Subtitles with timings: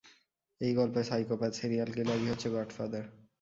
[0.61, 3.05] এই গল্পে psychopath serial কিলারই হচ্ছে গডফাদার।